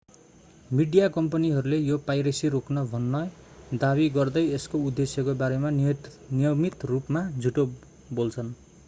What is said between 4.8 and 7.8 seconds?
उद्देश्यको बारेमा नियमित रूपमा झुटो